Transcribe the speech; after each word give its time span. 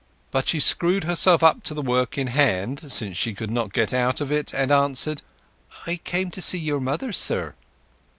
But 0.31 0.47
she 0.47 0.59
screwed 0.59 1.03
herself 1.03 1.43
up 1.43 1.61
to 1.61 1.75
the 1.75 1.81
work 1.83 2.17
in 2.17 2.25
hand, 2.25 2.91
since 2.91 3.15
she 3.15 3.35
could 3.35 3.51
not 3.51 3.71
get 3.71 3.93
out 3.93 4.19
of 4.19 4.31
it, 4.31 4.51
and 4.51 4.71
answered— 4.71 5.21
"I 5.85 5.97
came 5.97 6.31
to 6.31 6.41
see 6.41 6.57
your 6.57 6.79
mother, 6.81 7.11
sir." 7.13 7.53